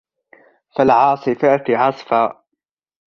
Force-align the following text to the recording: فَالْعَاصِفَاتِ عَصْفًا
فَالْعَاصِفَاتِ 0.75 1.69
عَصْفًا 1.69 2.41